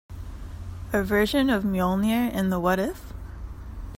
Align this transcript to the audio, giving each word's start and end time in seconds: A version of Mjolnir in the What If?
A 0.93 1.03
version 1.03 1.51
of 1.51 1.63
Mjolnir 1.63 2.33
in 2.33 2.49
the 2.49 2.59
What 2.59 2.79
If? 2.79 3.13